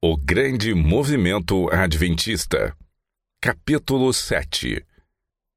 [0.00, 2.72] O Grande Movimento Adventista.
[3.42, 4.80] Capítulo 7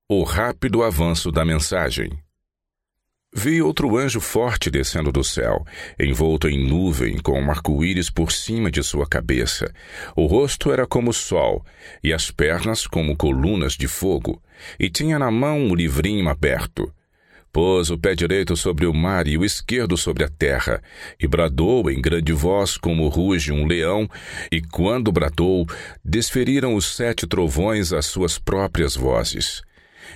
[0.10, 2.10] O rápido avanço da mensagem.
[3.31, 5.63] Vi outro anjo forte descendo do céu,
[5.99, 9.71] envolto em nuvem, com um arco-íris por cima de sua cabeça.
[10.16, 11.64] O rosto era como o sol,
[12.04, 14.42] e as pernas como colunas de fogo,
[14.80, 16.92] e tinha na mão um livrinho aberto.
[17.54, 20.81] Pôs o pé direito sobre o mar e o esquerdo sobre a terra,
[21.20, 24.09] e bradou em grande voz como ruge um leão,
[24.49, 25.67] e quando bradou,
[26.03, 29.62] desferiram os sete trovões as suas próprias vozes.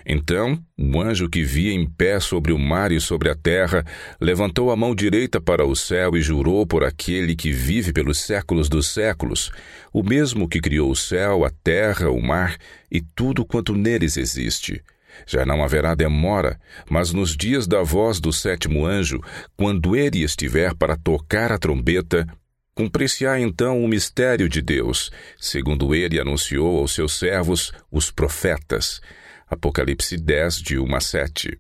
[0.06, 3.84] Então, o anjo que via em pé sobre o mar e sobre a terra
[4.20, 8.70] levantou a mão direita para o céu e jurou por aquele que vive pelos séculos
[8.70, 9.52] dos séculos,
[9.92, 12.56] o mesmo que criou o céu, a terra, o mar
[12.90, 14.82] e tudo quanto neles existe
[15.26, 19.20] já não haverá demora, mas nos dias da voz do sétimo anjo,
[19.58, 22.28] quando ele estiver para tocar a trombeta,
[22.74, 29.02] cumprir-se-á então o mistério de Deus, segundo ele anunciou aos seus servos, os profetas.
[29.48, 31.60] Apocalipse 10, de 1 a 7.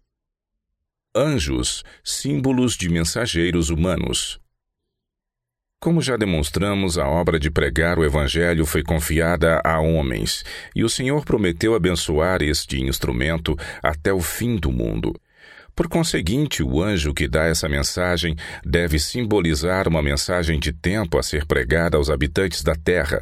[1.15, 4.39] Anjos, símbolos de mensageiros humanos.
[5.79, 10.43] Como já demonstramos, a obra de pregar o Evangelho foi confiada a homens,
[10.75, 15.13] e o Senhor prometeu abençoar este instrumento até o fim do mundo.
[15.75, 21.23] Por conseguinte, o anjo que dá essa mensagem deve simbolizar uma mensagem de tempo a
[21.23, 23.21] ser pregada aos habitantes da terra.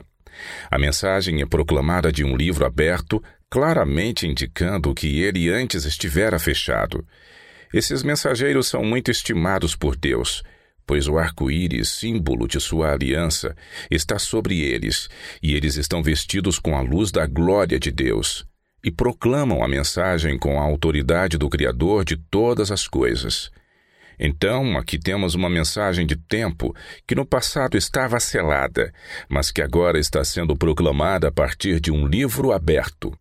[0.69, 7.05] A mensagem é proclamada de um livro aberto, claramente indicando que ele antes estivera fechado.
[7.73, 10.43] Esses mensageiros são muito estimados por Deus
[10.85, 13.55] pois o arco-íris, símbolo de sua aliança,
[13.89, 15.09] está sobre eles,
[15.41, 18.45] e eles estão vestidos com a luz da glória de Deus,
[18.83, 23.49] e proclamam a mensagem com a autoridade do Criador de todas as coisas.
[24.19, 26.75] Então, aqui temos uma mensagem de tempo
[27.07, 28.93] que no passado estava selada,
[29.27, 33.17] mas que agora está sendo proclamada a partir de um livro aberto.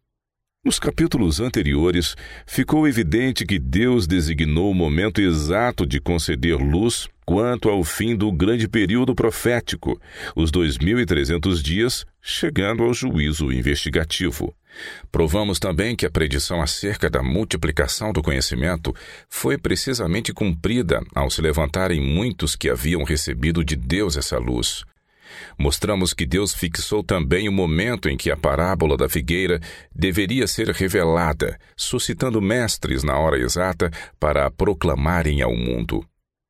[0.64, 2.14] Nos capítulos anteriores,
[2.46, 8.30] ficou evidente que Deus designou o momento exato de conceder luz quanto ao fim do
[8.30, 10.00] grande período profético,
[10.36, 14.54] os 2.300 dias, chegando ao juízo investigativo.
[15.10, 18.94] Provamos também que a predição acerca da multiplicação do conhecimento
[19.28, 24.84] foi precisamente cumprida ao se levantarem muitos que haviam recebido de Deus essa luz.
[25.58, 29.60] Mostramos que Deus fixou também o momento em que a parábola da figueira
[29.94, 36.04] deveria ser revelada, suscitando mestres na hora exata para a proclamarem ao mundo.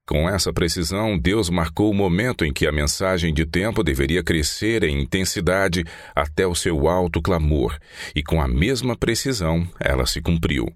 [0.06, 4.82] Com essa precisão, Deus marcou o momento em que a mensagem de tempo deveria crescer
[4.82, 7.78] em intensidade até o seu alto clamor,
[8.14, 10.66] e com a mesma precisão ela se cumpriu.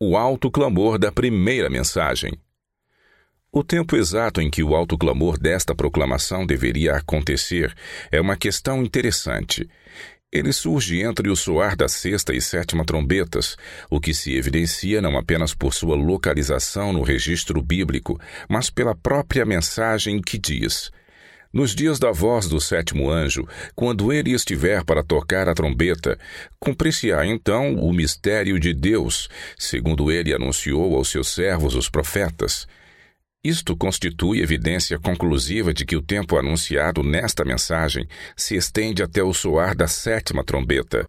[0.00, 2.32] O alto clamor da primeira mensagem.
[3.54, 7.74] O tempo exato em que o alto clamor desta proclamação deveria acontecer
[8.10, 9.68] é uma questão interessante.
[10.32, 13.54] Ele surge entre o soar da sexta e sétima trombetas,
[13.90, 18.18] o que se evidencia não apenas por sua localização no registro bíblico,
[18.48, 20.90] mas pela própria mensagem que diz:
[21.52, 26.18] Nos dias da voz do sétimo anjo, quando ele estiver para tocar a trombeta,
[26.58, 32.66] cumprir-se-á então o mistério de Deus, segundo ele anunciou aos seus servos os profetas.
[33.44, 39.34] Isto constitui evidência conclusiva de que o tempo anunciado nesta mensagem se estende até o
[39.34, 41.08] soar da sétima trombeta.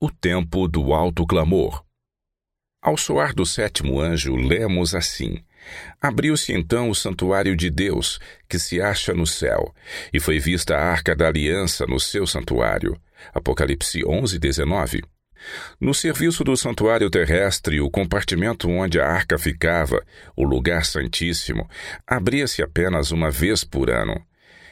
[0.00, 1.84] O tempo do alto clamor.
[2.82, 5.44] Ao soar do sétimo anjo, lemos assim:
[6.00, 9.72] Abriu-se então o santuário de Deus, que se acha no céu,
[10.12, 13.00] e foi vista a arca da aliança no seu santuário.
[13.32, 15.02] Apocalipse 11, 19.
[15.80, 20.04] No serviço do santuário terrestre, o compartimento onde a arca ficava,
[20.36, 21.68] o lugar santíssimo,
[22.06, 24.20] abria-se apenas uma vez por ano.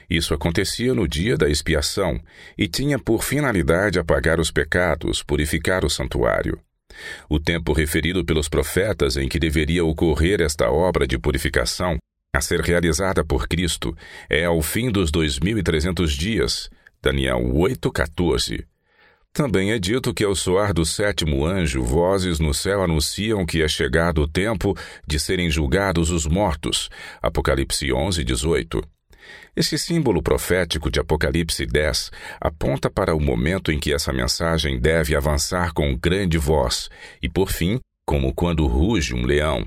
[0.08, 2.20] Isso acontecia no dia da expiação
[2.58, 6.60] e tinha por finalidade apagar os pecados, purificar o santuário.
[7.28, 11.96] O tempo referido pelos profetas em que deveria ocorrer esta obra de purificação,
[12.32, 13.96] a ser realizada por Cristo,
[14.28, 16.68] é ao fim dos 2300 dias.
[17.02, 18.69] Daniel 8:14.
[19.32, 23.68] Também é dito que ao soar do sétimo anjo, vozes no céu anunciam que é
[23.68, 26.90] chegado o tempo de serem julgados os mortos.
[27.22, 28.82] Apocalipse 11, 18.
[29.54, 32.10] Esse símbolo profético de Apocalipse 10
[32.40, 36.88] aponta para o momento em que essa mensagem deve avançar com grande voz
[37.22, 39.64] e, por fim, como quando ruge um leão.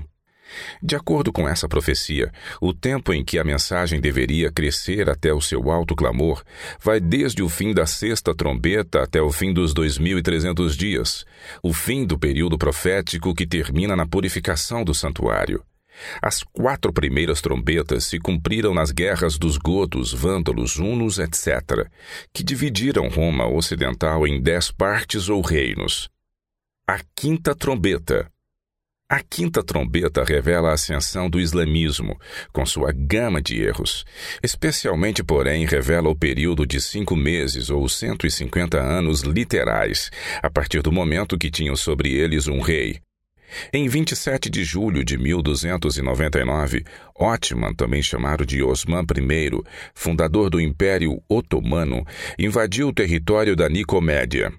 [0.82, 5.40] De acordo com essa profecia, o tempo em que a mensagem deveria crescer até o
[5.40, 6.42] seu alto clamor
[6.82, 11.24] vai desde o fim da sexta trombeta até o fim dos 2300 dias,
[11.62, 15.62] o fim do período profético que termina na purificação do santuário.
[16.20, 21.88] As quatro primeiras trombetas se cumpriram nas guerras dos godos, vândalos, hunos, etc.,
[22.32, 26.08] que dividiram Roma Ocidental em dez partes ou reinos.
[26.86, 28.30] A quinta trombeta.
[29.14, 32.18] A quinta trombeta revela a ascensão do islamismo,
[32.52, 34.04] com sua gama de erros.
[34.42, 40.10] Especialmente, porém, revela o período de cinco meses ou 150 anos literais,
[40.42, 42.98] a partir do momento que tinham sobre eles um rei,
[43.72, 46.84] em 27 de julho de 1299,
[47.14, 49.62] Otman, também chamado de Osman I,
[49.94, 52.04] fundador do Império Otomano,
[52.36, 54.52] invadiu o território da Nicomédia.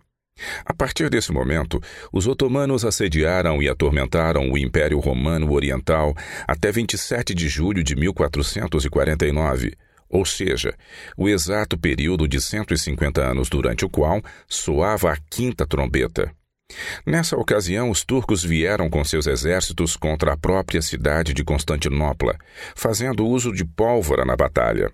[0.65, 6.15] A partir desse momento, os otomanos assediaram e atormentaram o Império Romano Oriental
[6.47, 9.73] até 27 de julho de 1449,
[10.09, 10.73] ou seja,
[11.15, 16.31] o exato período de 150 anos durante o qual soava a quinta trombeta.
[17.05, 22.35] Nessa ocasião, os turcos vieram com seus exércitos contra a própria cidade de Constantinopla,
[22.75, 24.91] fazendo uso de pólvora na batalha.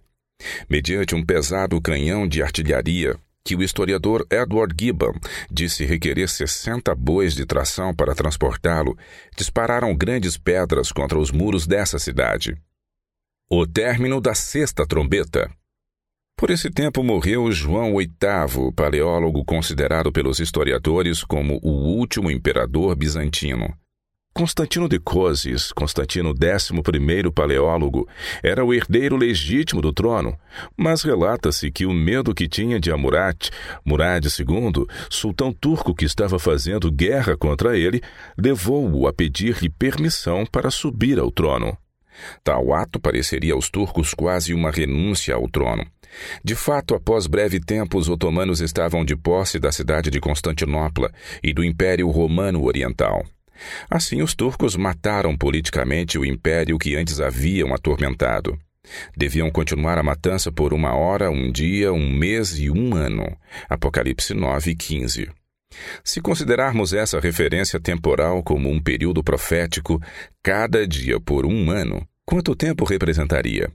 [0.70, 5.14] Mediante um pesado canhão de artilharia, que o historiador Edward Gibbon
[5.50, 8.98] disse requerer 60 bois de tração para transportá-lo,
[9.36, 12.56] dispararam grandes pedras contra os muros dessa cidade.
[13.50, 15.52] O término da sexta trombeta.
[16.38, 23.78] Por esse tempo morreu João VIII, paleólogo considerado pelos historiadores como o último imperador bizantino.
[24.34, 28.08] Constantino de Coses, Constantino XI paleólogo,
[28.42, 30.38] era o herdeiro legítimo do trono,
[30.76, 33.50] mas relata-se que o medo que tinha de Amurat,
[33.86, 38.02] Murad II, sultão turco que estava fazendo guerra contra ele,
[38.38, 41.78] levou-o a pedir-lhe permissão para subir ao trono.
[42.42, 45.86] Tal ato pareceria aos turcos quase uma renúncia ao trono.
[46.44, 51.12] De fato, após breve tempo, os otomanos estavam de posse da cidade de Constantinopla
[51.44, 53.26] e do Império Romano Oriental.
[53.90, 58.58] Assim, os turcos mataram politicamente o império que antes haviam atormentado.
[59.16, 63.26] Deviam continuar a matança por uma hora, um dia, um mês e um ano.
[63.70, 65.30] Apocalipse 9, 15.
[66.04, 70.02] Se considerarmos essa referência temporal como um período profético,
[70.44, 73.72] cada dia por um ano, quanto tempo representaria?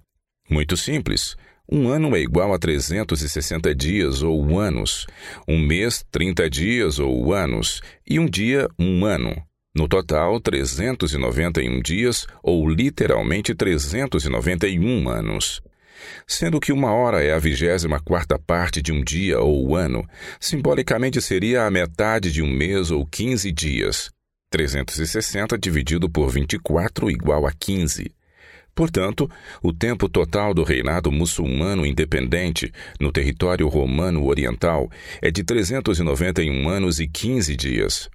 [0.49, 1.37] Muito simples.
[1.69, 5.07] Um ano é igual a 360 dias ou anos,
[5.49, 9.35] um mês, 30 dias ou anos, e um dia, um ano.
[9.77, 15.61] No total, 391 dias ou literalmente 391 anos.
[16.27, 20.03] Sendo que uma hora é a vigésima quarta parte de um dia ou ano,
[20.41, 24.09] simbolicamente seria a metade de um mês ou 15 dias.
[24.51, 28.11] 360 dividido por 24 igual a 15.
[28.75, 29.31] Portanto,
[29.63, 34.91] o tempo total do reinado muçulmano independente no território romano oriental
[35.21, 38.09] é de 391 anos e 15 dias.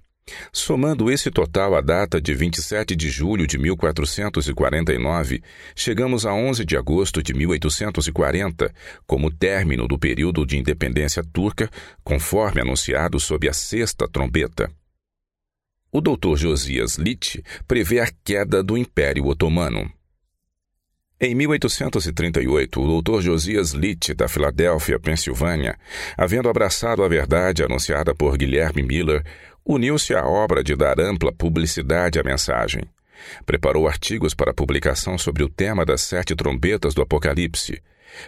[0.52, 5.42] Somando esse total à data de 27 de julho de 1449,
[5.74, 8.72] chegamos a 11 de agosto de 1840,
[9.06, 11.68] como término do período de independência turca,
[12.04, 14.70] conforme anunciado sob a sexta trombeta.
[15.90, 16.36] O Dr.
[16.36, 19.92] Josias Litt prevê a queda do Império Otomano.
[21.24, 23.20] Em 1838, o Dr.
[23.20, 25.78] Josias Litt, da Filadélfia, Pensilvânia,
[26.16, 29.22] havendo abraçado a verdade anunciada por Guilherme Miller,
[29.64, 32.82] uniu-se à obra de dar ampla publicidade à mensagem.
[33.46, 37.80] Preparou artigos para publicação sobre o tema das sete trombetas do Apocalipse.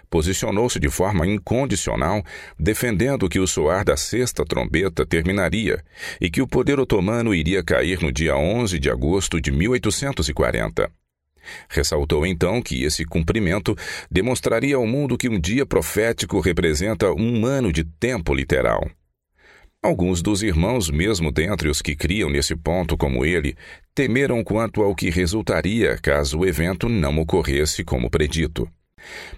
[0.09, 2.23] Posicionou-se de forma incondicional,
[2.59, 5.83] defendendo que o soar da sexta trombeta terminaria
[6.21, 10.91] e que o poder otomano iria cair no dia 11 de agosto de 1840.
[11.69, 13.77] Ressaltou então que esse cumprimento
[14.11, 18.89] demonstraria ao mundo que um dia profético representa um ano de tempo literal.
[19.85, 23.55] Alguns dos irmãos, mesmo dentre os que criam nesse ponto como ele,
[23.95, 28.67] temeram quanto ao que resultaria caso o evento não ocorresse como predito.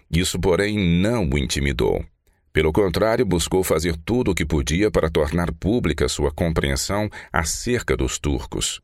[0.08, 2.04] Isso, porém, não o intimidou.
[2.52, 8.16] Pelo contrário, buscou fazer tudo o que podia para tornar pública sua compreensão acerca dos
[8.16, 8.80] turcos.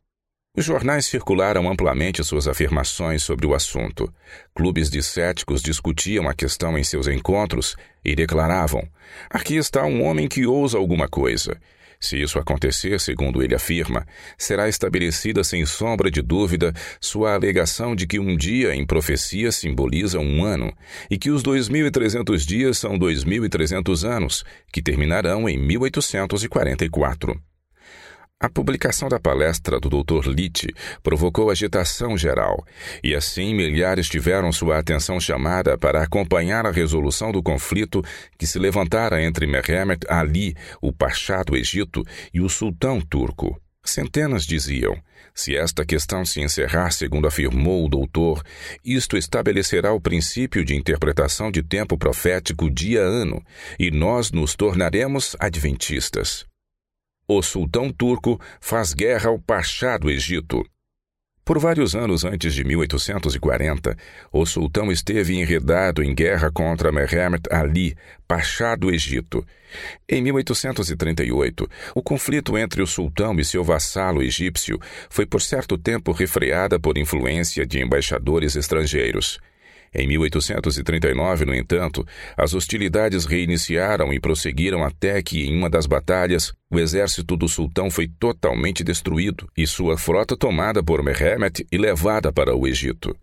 [0.55, 4.13] Os jornais circularam amplamente suas afirmações sobre o assunto.
[4.55, 8.87] Clubes de céticos discutiam a questão em seus encontros e declaravam:
[9.31, 11.59] Aqui está um homem que ousa alguma coisa.
[11.99, 14.07] Se isso acontecer, segundo ele afirma,
[14.37, 20.19] será estabelecida sem sombra de dúvida sua alegação de que um dia em profecia simboliza
[20.19, 20.71] um ano
[21.11, 27.41] e que os 2.300 dias são 2.300 anos, que terminarão em 1844.
[28.43, 30.27] A publicação da palestra do Dr.
[30.27, 30.67] Litt
[31.01, 32.67] provocou agitação geral,
[33.01, 38.03] e assim milhares tiveram sua atenção chamada para acompanhar a resolução do conflito
[38.37, 42.03] que se levantara entre Mehmet Ali, o Pachá do Egito,
[42.35, 43.63] e o sultão turco.
[43.85, 45.01] Centenas diziam:
[45.33, 48.43] se esta questão se encerrar, segundo afirmou o doutor,
[48.85, 53.41] isto estabelecerá o princípio de interpretação de tempo profético dia-ano,
[53.79, 56.45] e nós nos tornaremos adventistas.
[57.35, 60.63] O sultão turco faz guerra ao Pachá do Egito.
[61.43, 63.97] Por vários anos antes de 1840,
[64.31, 67.97] o sultão esteve enredado em guerra contra Mehmet Ali,
[68.29, 69.43] Pachá do Egito.
[70.07, 76.13] Em 1838, o conflito entre o sultão e seu vassalo egípcio foi por certo tempo
[76.13, 79.41] refreada por influência de embaixadores estrangeiros.
[79.95, 82.07] Em 1839, no entanto,
[82.37, 87.91] as hostilidades reiniciaram e prosseguiram até que, em uma das batalhas, o exército do sultão
[87.91, 93.15] foi totalmente destruído e sua frota tomada por Mehmet e levada para o Egito.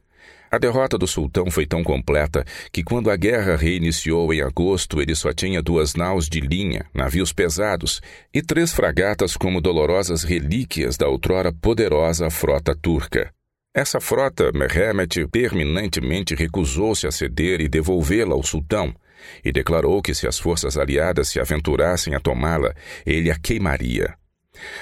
[0.51, 5.15] A derrota do sultão foi tão completa que, quando a guerra reiniciou em agosto, ele
[5.15, 8.01] só tinha duas naus de linha, navios pesados,
[8.33, 13.31] e três fragatas como dolorosas relíquias da outrora poderosa frota turca.
[13.79, 18.93] Essa frota, Mehmet terminantemente recusou-se a ceder e devolvê-la ao sultão,
[19.41, 24.13] e declarou que se as forças aliadas se aventurassem a tomá-la, ele a queimaria.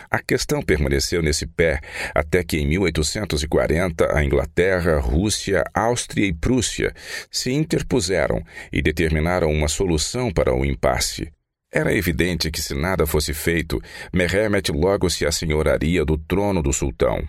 [0.10, 1.80] A questão permaneceu nesse pé
[2.16, 6.92] até que, em 1840, a Inglaterra, Rússia, Áustria e Prússia
[7.30, 8.42] se interpuseram
[8.74, 11.32] e determinaram uma solução para o impasse.
[11.72, 13.80] Era evidente que, se nada fosse feito,
[14.12, 17.24] Mehmet logo se assenhoraria do trono do sultão.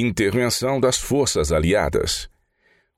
[0.00, 2.30] Intervenção das Forças Aliadas.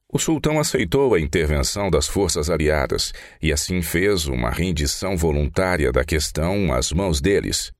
[0.07, 6.05] O sultão aceitou a intervenção das forças aliadas e assim fez uma rendição voluntária da
[6.05, 7.73] questão às mãos deles.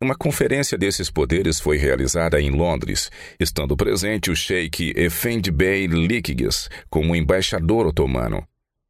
[0.00, 5.86] Uma conferência desses poderes foi realizada em Londres, estando presente o sheik Efendi Bey
[6.88, 8.42] como embaixador otomano.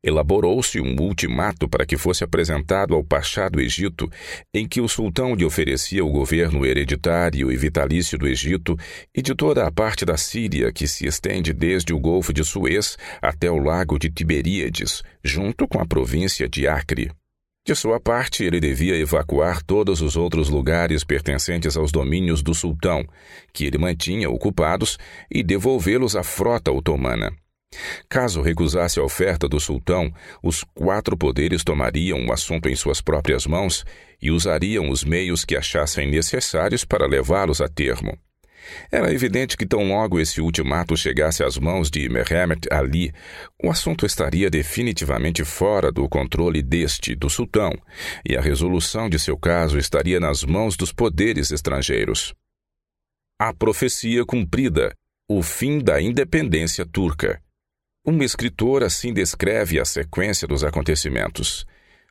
[0.04, 4.10] Elaborou-se um ultimato para que fosse apresentado ao Pachá do Egito,
[4.52, 8.76] em que o sultão lhe oferecia o governo hereditário e vitalício do Egito
[9.14, 12.98] e de toda a parte da Síria que se estende desde o Golfo de Suez
[13.20, 17.12] até o Lago de Tiberíades, junto com a província de Acre.
[17.64, 23.06] De sua parte, ele devia evacuar todos os outros lugares pertencentes aos domínios do sultão,
[23.52, 24.98] que ele mantinha ocupados,
[25.30, 27.32] e devolvê-los à frota otomana.
[28.08, 30.12] Caso recusasse a oferta do sultão,
[30.42, 33.84] os quatro poderes tomariam o assunto em suas próprias mãos
[34.20, 38.16] e usariam os meios que achassem necessários para levá-los a termo.
[38.90, 43.12] Era evidente que tão logo esse ultimato chegasse às mãos de Mehmet Ali,
[43.62, 47.72] o assunto estaria definitivamente fora do controle deste, do sultão,
[48.24, 52.34] e a resolução de seu caso estaria nas mãos dos poderes estrangeiros.
[53.38, 54.94] A profecia cumprida,
[55.28, 57.42] o fim da independência turca.
[58.04, 61.64] Uma escritora assim descreve a sequência dos acontecimentos.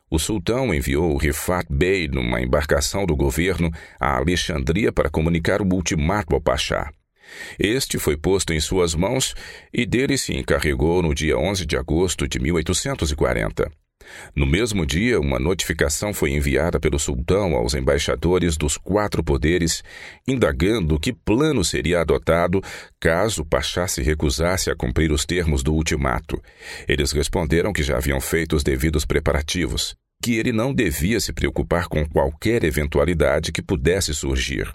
[0.09, 3.69] O sultão enviou Rifat Bey numa embarcação do governo
[3.99, 6.89] a Alexandria para comunicar o ultimato ao Pachá.
[7.59, 9.35] Este foi posto em suas mãos
[9.73, 13.69] e dele se encarregou no dia 11 de agosto de 1840.
[14.35, 19.83] No mesmo dia, uma notificação foi enviada pelo sultão aos embaixadores dos quatro poderes,
[20.27, 22.61] indagando que plano seria adotado
[22.99, 26.41] caso o Pachá se recusasse a cumprir os termos do ultimato.
[26.87, 31.87] Eles responderam que já haviam feito os devidos preparativos, que ele não devia se preocupar
[31.87, 34.71] com qualquer eventualidade que pudesse surgir.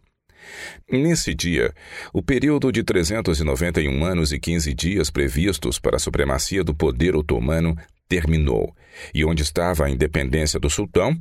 [0.90, 1.73] Nesse dia,
[2.12, 7.76] o período de 391 anos e 15 dias previstos para a supremacia do poder otomano
[8.08, 8.75] terminou,
[9.14, 11.16] e onde estava a independência do sultão,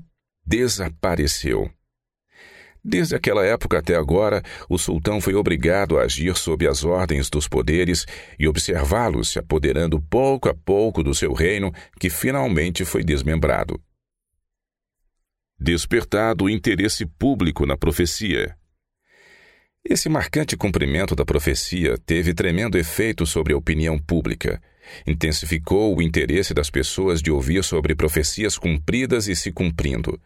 [0.45, 1.69] desapareceu.
[2.87, 7.47] Desde aquela época até agora, o sultão foi obrigado a agir sob as ordens dos
[7.47, 8.05] poderes
[8.37, 13.81] e observá-los se apoderando pouco a pouco do seu reino, que finalmente foi desmembrado.
[15.59, 18.55] Despertado o interesse público na profecia.
[19.83, 24.61] Esse marcante cumprimento da profecia teve tremendo efeito sobre a opinião pública
[25.05, 30.19] Intensificou o interesse das pessoas de ouvir sobre profecias cumpridas e se cumprindo.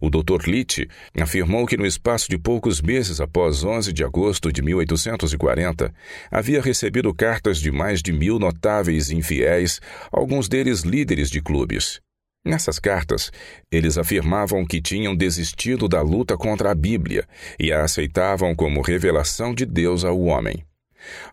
[0.00, 0.46] O Dr.
[0.46, 5.92] Litt afirmou que no espaço de poucos meses após 11 de agosto de 1840,
[6.30, 9.80] havia recebido cartas de mais de mil notáveis infiéis,
[10.12, 12.00] alguns deles líderes de clubes.
[12.44, 13.32] Nessas cartas,
[13.72, 17.26] eles afirmavam que tinham desistido da luta contra a Bíblia
[17.58, 20.62] e a aceitavam como revelação de Deus ao homem.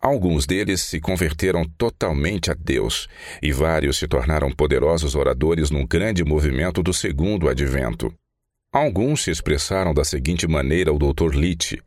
[0.02, 3.08] Alguns deles se converteram totalmente a Deus,
[3.42, 8.14] e vários se tornaram poderosos oradores num grande movimento do segundo advento.
[8.72, 11.36] Alguns se expressaram da seguinte maneira ao Dr.
[11.36, 11.82] Litt.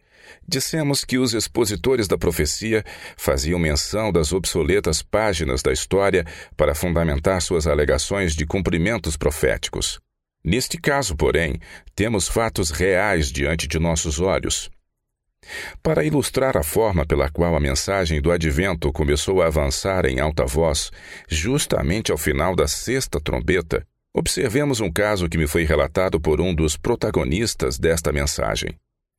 [0.46, 2.84] Dissemos que os expositores da profecia
[3.16, 6.24] faziam menção das obsoletas páginas da história
[6.56, 9.98] para fundamentar suas alegações de cumprimentos proféticos.
[10.44, 11.58] Neste caso, porém,
[11.94, 14.70] temos fatos reais diante de nossos olhos.
[15.82, 20.44] Para ilustrar a forma pela qual a mensagem do advento começou a avançar em alta
[20.44, 20.90] voz,
[21.28, 26.54] justamente ao final da sexta trombeta, observemos um caso que me foi relatado por um
[26.54, 28.76] dos protagonistas desta mensagem.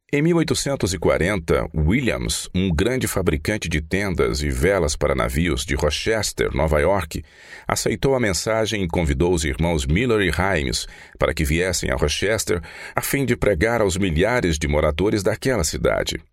[0.09, 6.79] Em 1840, Williams, um grande fabricante de tendas e velas para navios de Rochester, Nova
[6.79, 7.25] York,
[7.67, 10.87] aceitou a mensagem e convidou os irmãos Miller e Himes
[11.19, 12.61] para que viessem a Rochester
[12.95, 16.23] a fim de pregar aos milhares de moradores daquela cidade.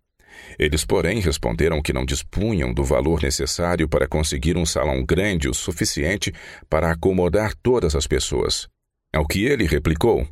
[0.57, 5.53] Eles, porém, responderam que não dispunham do valor necessário para conseguir um salão grande o
[5.53, 6.33] suficiente
[6.69, 8.69] para acomodar todas as pessoas.
[9.13, 10.25] Ao que ele replicou: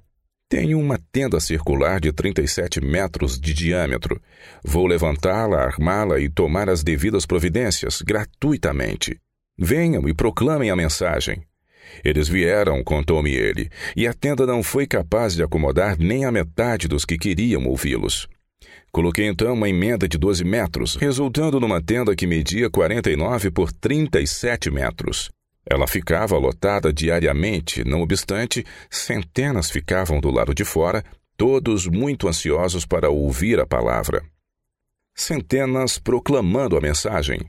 [0.54, 4.22] tenho uma tenda circular de 37 metros de diâmetro.
[4.64, 9.18] Vou levantá-la, armá-la e tomar as devidas providências, gratuitamente.
[9.58, 11.42] Venham e proclamem a mensagem.
[12.06, 16.88] Eles vieram, contou-me ele, e a tenda não foi capaz de acomodar nem a metade
[16.88, 18.28] dos que queriam ouvi-los.
[18.92, 24.70] Coloquei então uma emenda de 12 metros, resultando numa tenda que media 49 por 37
[24.70, 25.32] metros.
[25.66, 31.04] Ela ficava lotada diariamente, não obstante, centenas ficavam do lado de fora,
[31.38, 34.24] todos muito ansiosos para ouvir a palavra.
[35.16, 37.40] Centenas proclamando a mensagem.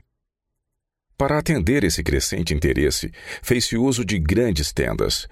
[1.17, 5.27] Para atender esse crescente interesse, fez-se uso de grandes tendas.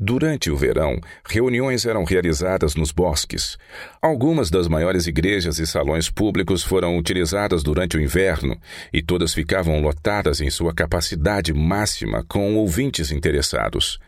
[0.00, 3.58] Durante o verão, reuniões eram realizadas nos bosques.
[4.00, 8.56] Algumas das maiores igrejas e salões públicos foram utilizadas durante o inverno
[8.92, 13.98] e todas ficavam lotadas em sua capacidade máxima com ouvintes interessados.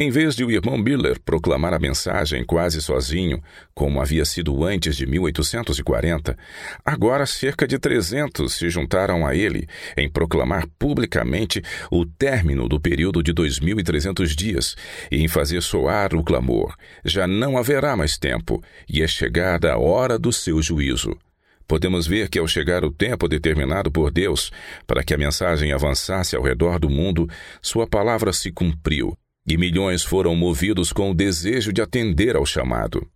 [0.00, 3.42] Em vez de o irmão Miller proclamar a mensagem quase sozinho,
[3.74, 6.38] como havia sido antes de 1840,
[6.84, 13.24] agora cerca de 300 se juntaram a ele em proclamar publicamente o término do período
[13.24, 14.76] de 2.300 dias
[15.10, 19.78] e em fazer soar o clamor: já não haverá mais tempo e é chegada a
[19.78, 21.18] hora do seu juízo.
[21.66, 24.52] Podemos ver que, ao chegar o tempo determinado por Deus
[24.86, 27.28] para que a mensagem avançasse ao redor do mundo,
[27.60, 33.06] sua palavra se cumpriu e milhões foram movidos com o desejo de atender ao chamado.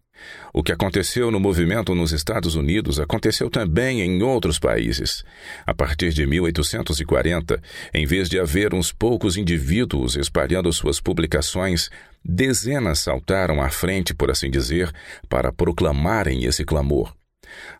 [0.52, 5.24] O que aconteceu no movimento nos Estados Unidos aconteceu também em outros países.
[5.66, 7.60] A partir de 1840,
[7.92, 11.90] em vez de haver uns poucos indivíduos espalhando suas publicações,
[12.24, 14.92] dezenas saltaram à frente, por assim dizer,
[15.28, 17.12] para proclamarem esse clamor.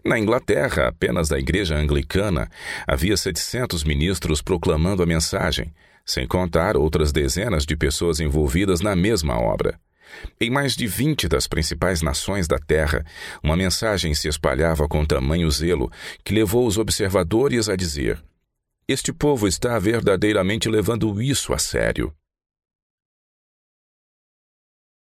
[0.04, 2.50] Na Inglaterra, apenas da Igreja Anglicana,
[2.86, 5.72] havia 700 ministros proclamando a mensagem,
[6.04, 9.78] sem contar outras dezenas de pessoas envolvidas na mesma obra.
[10.40, 13.04] Em mais de vinte das principais nações da Terra,
[13.42, 15.90] uma mensagem se espalhava com tamanho zelo
[16.24, 18.22] que levou os observadores a dizer:
[18.86, 22.12] Este povo está verdadeiramente levando isso a sério.